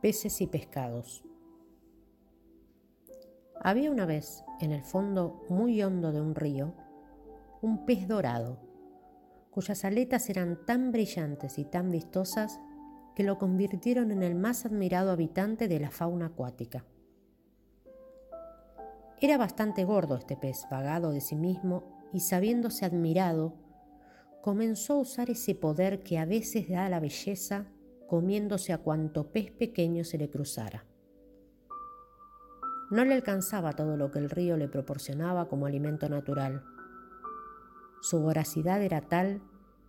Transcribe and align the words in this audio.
peces 0.00 0.40
y 0.40 0.46
pescados. 0.46 1.24
Había 3.60 3.90
una 3.90 4.06
vez, 4.06 4.44
en 4.60 4.72
el 4.72 4.82
fondo 4.82 5.44
muy 5.48 5.82
hondo 5.82 6.12
de 6.12 6.20
un 6.20 6.34
río, 6.34 6.74
un 7.60 7.84
pez 7.86 8.06
dorado, 8.06 8.60
cuyas 9.50 9.84
aletas 9.84 10.30
eran 10.30 10.64
tan 10.64 10.92
brillantes 10.92 11.58
y 11.58 11.64
tan 11.64 11.90
vistosas 11.90 12.60
que 13.16 13.24
lo 13.24 13.38
convirtieron 13.38 14.12
en 14.12 14.22
el 14.22 14.36
más 14.36 14.64
admirado 14.64 15.10
habitante 15.10 15.66
de 15.66 15.80
la 15.80 15.90
fauna 15.90 16.26
acuática. 16.26 16.84
Era 19.20 19.36
bastante 19.36 19.84
gordo 19.84 20.16
este 20.16 20.36
pez, 20.36 20.66
vagado 20.70 21.10
de 21.10 21.20
sí 21.20 21.34
mismo 21.34 21.82
y 22.12 22.20
sabiéndose 22.20 22.84
admirado, 22.84 23.54
comenzó 24.42 24.94
a 24.94 24.98
usar 24.98 25.30
ese 25.30 25.56
poder 25.56 26.04
que 26.04 26.18
a 26.18 26.24
veces 26.24 26.68
da 26.68 26.88
la 26.88 27.00
belleza 27.00 27.66
comiéndose 28.08 28.72
a 28.72 28.78
cuanto 28.78 29.30
pez 29.30 29.52
pequeño 29.52 30.02
se 30.02 30.18
le 30.18 30.30
cruzara. 30.30 30.86
No 32.90 33.04
le 33.04 33.14
alcanzaba 33.14 33.74
todo 33.74 33.98
lo 33.98 34.10
que 34.10 34.18
el 34.18 34.30
río 34.30 34.56
le 34.56 34.66
proporcionaba 34.66 35.46
como 35.46 35.66
alimento 35.66 36.08
natural. 36.08 36.64
Su 38.00 38.20
voracidad 38.20 38.82
era 38.82 39.02
tal 39.02 39.42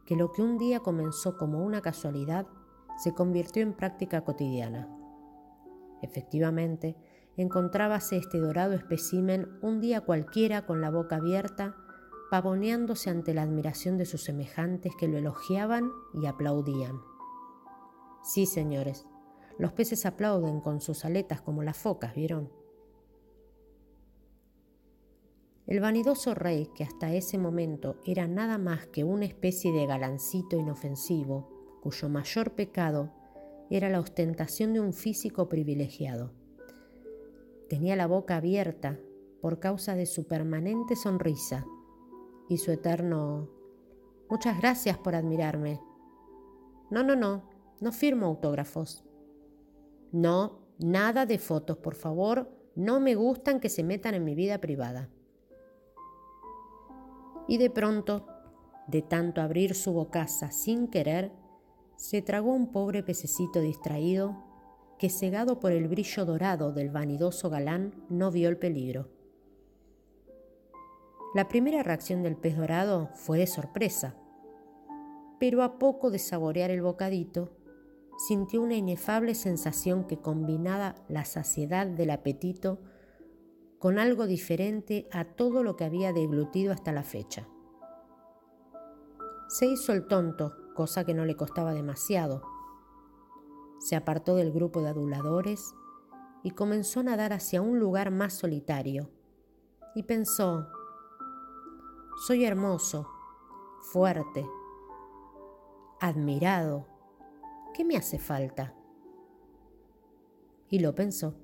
que 0.06 0.18
lo 0.18 0.34
que 0.34 0.42
un 0.42 0.58
día 0.58 0.82
comenzó 0.82 1.38
como 1.38 1.64
una 1.64 1.82
casualidad 1.82 2.46
se 3.02 3.14
convirtió 3.14 3.64
en 3.64 3.74
práctica 3.74 4.26
cotidiana. 4.26 4.90
Efectivamente, 6.02 6.98
encontrábase 7.38 8.18
este 8.18 8.40
dorado 8.40 8.74
espécimen 8.74 9.48
un 9.62 9.80
día 9.80 10.02
cualquiera 10.02 10.66
con 10.66 10.82
la 10.82 10.90
boca 10.90 11.16
abierta, 11.16 11.78
pavoneándose 12.30 13.10
ante 13.10 13.34
la 13.34 13.44
admiración 13.44 13.98
de 13.98 14.06
sus 14.06 14.24
semejantes 14.24 14.92
que 15.00 15.08
lo 15.08 15.18
elogiaban 15.18 15.90
y 16.14 16.26
aplaudían. 16.26 17.09
Sí, 18.24 18.46
señores, 18.46 19.06
los 19.58 19.74
peces 19.74 20.06
aplauden 20.06 20.62
con 20.62 20.82
sus 20.82 21.06
aletas 21.06 21.42
como 21.42 21.64
las 21.64 21.78
focas, 21.78 22.16
¿vieron? 22.16 22.52
El 25.68 25.80
vanidoso 25.80 26.34
rey, 26.34 26.70
que 26.74 26.84
hasta 26.84 27.14
ese 27.14 27.38
momento 27.38 27.98
era 28.06 28.28
nada 28.28 28.58
más 28.58 28.88
que 28.88 29.04
una 29.04 29.26
especie 29.26 29.72
de 29.72 29.86
galancito 29.86 30.58
inofensivo, 30.58 31.80
cuyo 31.82 32.10
mayor 32.10 32.56
pecado 32.56 33.14
era 33.70 33.90
la 33.90 34.00
ostentación 34.00 34.74
de 34.74 34.80
un 34.80 34.94
físico 34.94 35.48
privilegiado. 35.48 36.34
Tenía 37.70 37.96
la 37.96 38.08
boca 38.08 38.38
abierta 38.38 39.00
por 39.42 39.60
causa 39.60 39.96
de 39.96 40.08
su 40.08 40.28
permanente 40.28 40.96
sonrisa 40.96 41.66
y 42.50 42.58
su 42.58 42.72
eterno 42.72 43.60
Muchas 44.30 44.60
gracias 44.60 44.96
por 45.00 45.16
admirarme. 45.16 45.82
No, 46.92 47.02
no, 47.02 47.16
no, 47.16 47.49
no 47.82 47.92
firmo 47.92 48.26
autógrafos. 48.26 49.04
No, 50.12 50.60
nada 50.80 51.26
de 51.26 51.38
fotos, 51.38 51.78
por 51.78 51.96
favor, 51.96 52.52
no 52.76 53.00
me 53.00 53.16
gustan 53.16 53.60
que 53.60 53.70
se 53.70 53.84
metan 53.84 54.14
en 54.14 54.24
mi 54.24 54.36
vida 54.36 54.60
privada. 54.60 55.10
Y 57.48 57.58
de 57.58 57.70
pronto, 57.70 58.28
de 58.88 59.02
tanto 59.02 59.42
abrir 59.42 59.76
su 59.76 59.94
bocaza 59.94 60.52
sin 60.52 60.88
querer, 60.88 61.32
se 61.96 62.22
tragó 62.22 62.54
un 62.54 62.72
pobre 62.72 63.04
pececito 63.04 63.60
distraído 63.60 64.44
que, 64.98 65.10
cegado 65.10 65.60
por 65.60 65.72
el 65.72 65.88
brillo 65.88 66.26
dorado 66.26 66.72
del 66.72 66.90
vanidoso 66.90 67.50
galán, 67.50 68.06
no 68.10 68.32
vio 68.32 68.50
el 68.50 68.58
peligro. 68.58 69.10
La 71.36 71.48
primera 71.48 71.84
reacción 71.84 72.24
del 72.24 72.36
pez 72.36 72.58
dorado 72.58 73.10
fue 73.14 73.38
de 73.38 73.48
sorpresa, 73.48 74.16
pero 75.40 75.62
a 75.62 75.78
poco 75.78 76.10
de 76.10 76.20
saborear 76.20 76.72
el 76.72 76.82
bocadito, 76.82 77.52
sintió 78.28 78.62
una 78.62 78.76
inefable 78.76 79.34
sensación 79.34 80.04
que 80.04 80.20
combinaba 80.20 80.96
la 81.08 81.24
saciedad 81.24 81.88
del 81.88 82.10
apetito 82.10 82.82
con 83.80 83.98
algo 83.98 84.28
diferente 84.28 85.08
a 85.14 85.24
todo 85.24 85.64
lo 85.64 85.78
que 85.78 85.86
había 85.86 86.12
deglutido 86.12 86.74
hasta 86.74 86.92
la 86.92 87.04
fecha. 87.04 87.48
Se 89.48 89.68
hizo 89.68 89.94
el 89.94 90.06
tonto, 90.06 90.54
cosa 90.76 91.06
que 91.06 91.14
no 91.14 91.24
le 91.24 91.38
costaba 91.38 91.74
demasiado. 91.74 92.44
Se 93.80 93.96
apartó 93.96 94.36
del 94.36 94.52
grupo 94.52 94.82
de 94.82 94.90
aduladores 94.90 95.74
y 96.44 96.52
comenzó 96.52 97.00
a 97.00 97.04
nadar 97.04 97.32
hacia 97.32 97.62
un 97.62 97.80
lugar 97.80 98.12
más 98.12 98.34
solitario. 98.34 99.10
Y 99.96 100.04
pensó, 100.04 100.68
soy 102.28 102.44
hermoso, 102.44 103.08
fuerte, 103.94 104.46
admirado. 106.02 106.99
¿Qué 107.80 107.86
me 107.86 107.96
hace 107.96 108.20
falta? 108.20 108.74
Y 110.70 110.80
lo 110.80 110.96
pensó. 110.96 111.38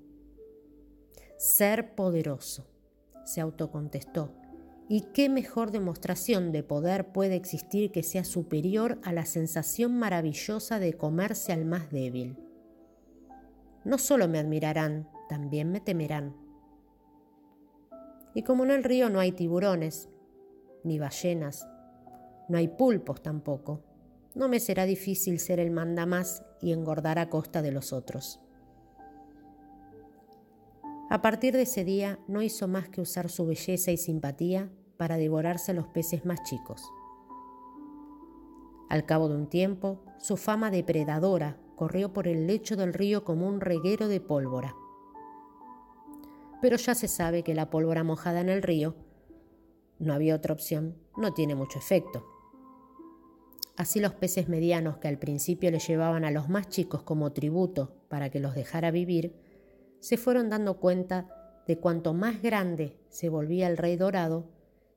Ser 1.38 1.96
poderoso, 1.96 2.68
se 3.24 3.40
autocontestó. 3.40 4.36
¿Y 4.90 5.04
qué 5.14 5.30
mejor 5.30 5.72
demostración 5.72 6.52
de 6.52 6.62
poder 6.62 7.14
puede 7.14 7.36
existir 7.36 7.94
que 7.94 8.04
sea 8.04 8.26
superior 8.26 9.00
a 9.06 9.14
la 9.14 9.26
sensación 9.26 9.98
maravillosa 9.98 10.78
de 10.78 10.98
comerse 10.98 11.54
al 11.54 11.64
más 11.64 11.90
débil? 11.90 12.38
No 13.86 13.98
solo 13.98 14.28
me 14.28 14.38
admirarán, 14.38 15.10
también 15.30 15.72
me 15.72 15.80
temerán. 15.80 16.36
Y 18.34 18.44
como 18.44 18.66
en 18.66 18.72
el 18.72 18.84
río 18.84 19.10
no 19.10 19.22
hay 19.22 19.32
tiburones, 19.32 20.10
ni 20.84 21.00
ballenas, 21.00 21.66
no 22.50 22.58
hay 22.58 22.68
pulpos 22.68 23.24
tampoco, 23.24 23.85
no 24.36 24.50
me 24.50 24.60
será 24.60 24.86
difícil 24.86 25.40
ser 25.40 25.60
el 25.60 25.72
mandamás 25.72 26.44
y 26.62 26.74
engordar 26.74 27.18
a 27.20 27.30
costa 27.30 27.62
de 27.62 27.72
los 27.72 27.94
otros. 27.94 28.42
A 31.10 31.22
partir 31.22 31.54
de 31.56 31.64
ese 31.64 31.86
día 31.86 32.20
no 32.28 32.42
hizo 32.42 32.68
más 32.68 32.90
que 32.90 33.00
usar 33.00 33.30
su 33.30 33.46
belleza 33.46 33.92
y 33.92 33.98
simpatía 33.98 34.70
para 34.98 35.18
devorarse 35.18 35.72
a 35.72 35.76
los 35.76 35.88
peces 35.88 36.26
más 36.26 36.44
chicos. 36.44 36.84
Al 38.90 39.06
cabo 39.06 39.30
de 39.30 39.36
un 39.36 39.48
tiempo, 39.48 40.04
su 40.20 40.36
fama 40.36 40.72
depredadora 40.72 41.58
corrió 41.76 42.12
por 42.14 42.28
el 42.28 42.48
lecho 42.48 42.76
del 42.76 42.94
río 42.94 43.24
como 43.24 43.48
un 43.48 43.62
reguero 43.62 44.08
de 44.08 44.20
pólvora. 44.20 44.76
Pero 46.62 46.78
ya 46.78 46.96
se 46.96 47.08
sabe 47.08 47.44
que 47.44 47.56
la 47.56 47.70
pólvora 47.70 48.04
mojada 48.04 48.42
en 48.42 48.50
el 48.50 48.62
río, 48.62 48.96
no 50.00 50.14
había 50.14 50.36
otra 50.36 50.54
opción, 50.54 50.98
no 51.18 51.34
tiene 51.34 51.56
mucho 51.56 51.80
efecto. 51.80 52.35
Así 53.78 54.00
los 54.00 54.14
peces 54.14 54.48
medianos 54.48 54.98
que 54.98 55.10
al 55.10 55.20
principio 55.20 55.70
le 55.70 55.80
llevaban 55.80 56.24
a 56.24 56.32
los 56.32 56.48
más 56.48 56.70
chicos 56.70 57.04
como 57.04 57.34
tributo 57.34 57.94
para 58.08 58.30
que 58.30 58.40
los 58.40 58.56
dejara 58.56 58.90
vivir, 58.90 59.36
se 60.00 60.16
fueron 60.16 60.50
dando 60.50 60.80
cuenta 60.80 61.62
de 61.68 61.78
cuanto 61.78 62.14
más 62.14 62.42
grande 62.42 62.98
se 63.10 63.28
volvía 63.28 63.68
el 63.68 63.76
rey 63.76 63.98
dorado, 63.98 64.48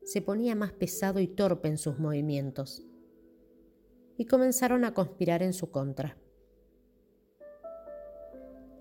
se 0.05 0.23
ponía 0.23 0.55
más 0.55 0.73
pesado 0.73 1.19
y 1.19 1.27
torpe 1.27 1.69
en 1.69 1.77
sus 1.77 1.99
movimientos, 1.99 2.85
y 4.17 4.27
comenzaron 4.27 4.85
a 4.85 4.95
conspirar 4.95 5.43
en 5.43 5.55
su 5.55 5.71
contra. 5.71 6.17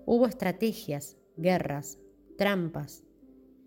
Hubo 0.06 0.26
estrategias, 0.26 1.16
guerras, 1.36 1.98
trampas, 2.36 3.04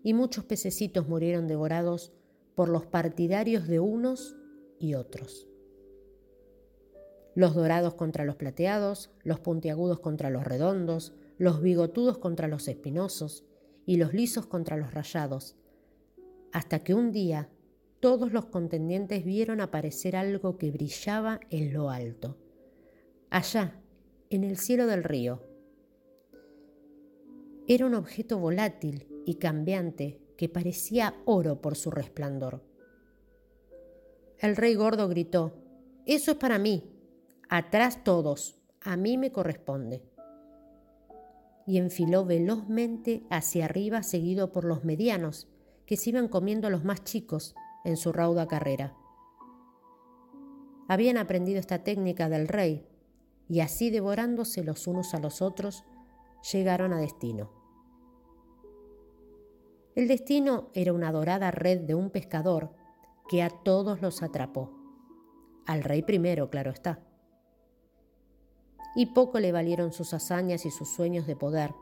y 0.02 0.14
muchos 0.14 0.44
pececitos 0.44 1.06
murieron 1.08 1.46
devorados 1.46 2.12
por 2.54 2.68
los 2.68 2.86
partidarios 2.86 3.68
de 3.68 3.80
unos 3.80 4.36
y 4.78 4.94
otros 4.94 5.51
los 7.34 7.54
dorados 7.54 7.94
contra 7.94 8.24
los 8.24 8.36
plateados, 8.36 9.10
los 9.22 9.40
puntiagudos 9.40 10.00
contra 10.00 10.30
los 10.30 10.44
redondos, 10.44 11.14
los 11.38 11.62
bigotudos 11.62 12.18
contra 12.18 12.48
los 12.48 12.68
espinosos 12.68 13.44
y 13.86 13.96
los 13.96 14.12
lisos 14.12 14.46
contra 14.46 14.76
los 14.76 14.92
rayados, 14.94 15.56
hasta 16.52 16.80
que 16.80 16.94
un 16.94 17.12
día 17.12 17.48
todos 18.00 18.32
los 18.32 18.46
contendientes 18.46 19.24
vieron 19.24 19.60
aparecer 19.60 20.16
algo 20.16 20.58
que 20.58 20.70
brillaba 20.70 21.40
en 21.50 21.72
lo 21.72 21.90
alto, 21.90 22.36
allá, 23.30 23.80
en 24.28 24.44
el 24.44 24.56
cielo 24.56 24.86
del 24.86 25.04
río. 25.04 25.42
Era 27.68 27.86
un 27.86 27.94
objeto 27.94 28.38
volátil 28.38 29.06
y 29.24 29.36
cambiante 29.36 30.20
que 30.36 30.48
parecía 30.48 31.14
oro 31.24 31.60
por 31.60 31.76
su 31.76 31.90
resplandor. 31.90 32.62
El 34.38 34.56
rey 34.56 34.74
gordo 34.74 35.08
gritó, 35.08 35.54
Eso 36.04 36.32
es 36.32 36.36
para 36.36 36.58
mí, 36.58 36.91
Atrás 37.54 38.02
todos, 38.02 38.56
a 38.80 38.96
mí 38.96 39.18
me 39.18 39.30
corresponde. 39.30 40.02
Y 41.66 41.76
enfiló 41.76 42.24
velozmente 42.24 43.26
hacia 43.28 43.66
arriba 43.66 44.02
seguido 44.02 44.52
por 44.52 44.64
los 44.64 44.86
medianos, 44.86 45.48
que 45.84 45.98
se 45.98 46.08
iban 46.08 46.28
comiendo 46.28 46.68
a 46.68 46.70
los 46.70 46.82
más 46.82 47.04
chicos 47.04 47.54
en 47.84 47.98
su 47.98 48.10
rauda 48.10 48.48
carrera. 48.48 48.96
Habían 50.88 51.18
aprendido 51.18 51.60
esta 51.60 51.84
técnica 51.84 52.30
del 52.30 52.48
rey, 52.48 52.86
y 53.50 53.60
así 53.60 53.90
devorándose 53.90 54.64
los 54.64 54.86
unos 54.86 55.12
a 55.12 55.18
los 55.18 55.42
otros, 55.42 55.84
llegaron 56.50 56.94
a 56.94 57.00
destino. 57.00 57.50
El 59.94 60.08
destino 60.08 60.70
era 60.72 60.94
una 60.94 61.12
dorada 61.12 61.50
red 61.50 61.80
de 61.80 61.94
un 61.94 62.08
pescador 62.08 62.72
que 63.28 63.42
a 63.42 63.50
todos 63.50 64.00
los 64.00 64.22
atrapó. 64.22 64.72
Al 65.66 65.84
rey 65.84 66.00
primero, 66.00 66.48
claro 66.48 66.70
está. 66.70 67.11
Y 68.94 69.06
poco 69.06 69.40
le 69.40 69.52
valieron 69.52 69.92
sus 69.92 70.14
hazañas 70.14 70.66
y 70.66 70.70
sus 70.70 70.88
sueños 70.88 71.26
de 71.26 71.36
poder. 71.36 71.74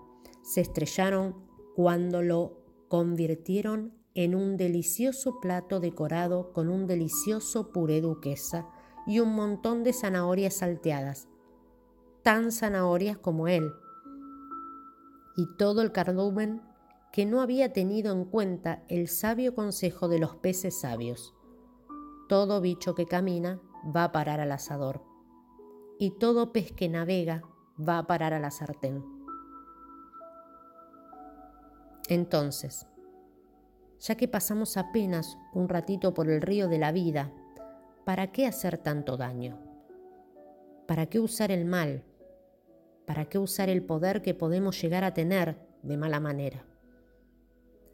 Se 0.43 0.61
estrellaron 0.61 1.37
cuando 1.75 2.23
lo 2.23 2.61
convirtieron 2.89 3.95
en 4.15 4.35
un 4.35 4.57
delicioso 4.57 5.41
plato 5.41 5.81
decorado 5.81 6.53
con 6.53 6.69
un 6.69 6.87
delicioso 6.87 7.73
puré 7.73 8.01
duquesa 8.01 8.69
y 9.07 9.21
un 9.21 9.35
montón 9.35 9.83
de 9.85 9.93
zanahorias 9.93 10.55
salteadas, 10.55 11.29
tan 12.23 12.53
zanahorias 12.53 13.19
como 13.19 13.49
él. 13.49 13.73
Y 15.37 15.47
todo 15.57 15.83
el 15.83 15.93
cardumen 15.93 16.61
que 17.13 17.27
no 17.27 17.41
había 17.41 17.73
tenido 17.73 18.13
en 18.13 18.25
cuenta 18.25 18.85
el 18.89 19.09
sabio 19.09 19.55
consejo 19.55 20.09
de 20.09 20.19
los 20.19 20.37
peces 20.37 20.81
sabios. 20.81 21.35
Todo 22.29 22.61
bicho 22.61 22.95
que 22.95 23.07
camina 23.07 23.61
va 23.85 24.05
a 24.05 24.13
parar 24.13 24.41
al 24.41 24.53
asador, 24.53 25.03
y 26.01 26.13
todo 26.13 26.51
pez 26.51 26.73
que 26.73 26.89
navega 26.89 27.43
va 27.79 27.99
a 27.99 28.07
parar 28.07 28.33
a 28.33 28.41
la 28.41 28.51
sartén. 28.51 29.05
Entonces, 32.09 32.87
ya 33.99 34.15
que 34.15 34.27
pasamos 34.27 34.79
apenas 34.79 35.37
un 35.53 35.69
ratito 35.69 36.15
por 36.15 36.31
el 36.31 36.41
río 36.41 36.69
de 36.69 36.79
la 36.79 36.91
vida, 36.91 37.31
¿para 38.07 38.33
qué 38.33 38.47
hacer 38.47 38.79
tanto 38.79 39.19
daño? 39.19 39.59
¿Para 40.89 41.05
qué 41.05 41.21
usar 41.21 41.53
el 41.53 41.67
mal? 41.67 42.03
¿Para 43.07 43.27
qué 43.27 43.39
usar 43.39 43.69
el 43.69 43.85
poder 43.85 44.23
que 44.23 44.33
podemos 44.33 44.81
llegar 44.81 45.05
a 45.05 45.13
tener 45.13 45.59
de 45.83 45.99
mala 45.99 46.19
manera? 46.19 46.65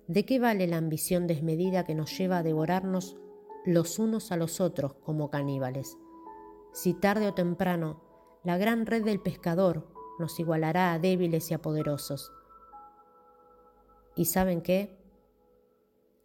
¿De 0.06 0.25
qué 0.25 0.38
vale 0.38 0.69
la 0.69 0.76
ambición 0.76 1.26
desmedida 1.26 1.85
que 1.85 1.97
nos 1.97 2.17
lleva 2.17 2.38
a 2.38 2.43
devorarnos 2.44 3.17
los 3.64 3.99
unos 3.99 4.31
a 4.31 4.37
los 4.37 4.61
otros 4.61 4.94
como 4.94 5.29
caníbales? 5.29 5.99
Si 6.76 6.93
tarde 6.93 7.26
o 7.26 7.32
temprano 7.32 8.02
la 8.44 8.58
gran 8.58 8.84
red 8.84 9.02
del 9.02 9.19
pescador 9.19 9.88
nos 10.19 10.38
igualará 10.38 10.93
a 10.93 10.99
débiles 10.99 11.50
y 11.50 11.55
a 11.55 11.62
poderosos. 11.62 12.34
¿Y 14.14 14.26
saben 14.26 14.61
qué? 14.61 14.94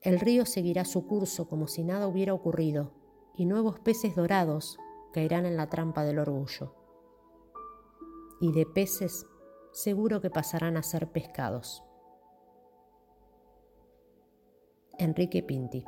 El 0.01 0.19
río 0.19 0.45
seguirá 0.45 0.83
su 0.83 1.07
curso 1.07 1.47
como 1.47 1.67
si 1.67 1.85
nada 1.85 2.05
hubiera 2.05 2.33
ocurrido, 2.33 2.91
y 3.33 3.45
nuevos 3.45 3.79
peces 3.79 4.13
dorados 4.13 4.77
caerán 5.13 5.45
en 5.45 5.55
la 5.55 5.69
trampa 5.69 6.03
del 6.03 6.19
orgullo. 6.19 6.75
Y 8.41 8.51
de 8.51 8.65
peces 8.65 9.25
seguro 9.71 10.19
que 10.19 10.29
pasarán 10.29 10.75
a 10.75 10.83
ser 10.83 11.13
pescados. 11.13 11.81
Enrique 14.97 15.43
Pinti 15.43 15.85